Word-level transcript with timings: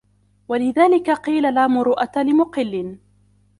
وَلِذَلِكَ 0.47 1.11
قِيلَ 1.11 1.53
لَا 1.55 1.67
مُرُوءَةَ 1.67 2.17
لِمُقِلٍّ 2.23 2.97